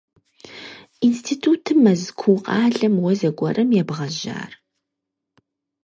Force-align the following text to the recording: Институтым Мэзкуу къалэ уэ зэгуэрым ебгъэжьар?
Институтым 1.07 1.77
Мэзкуу 1.85 2.37
къалэ 2.45 2.87
уэ 3.01 3.11
зэгуэрым 3.19 3.69
ебгъэжьар? 3.81 4.51